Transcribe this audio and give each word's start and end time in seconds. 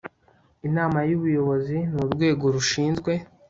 inama 0.67 0.99
y 1.09 1.13
ubuyobozi 1.17 1.77
ni 1.93 1.99
urwego 2.03 2.45
rushinzwe 2.55 3.11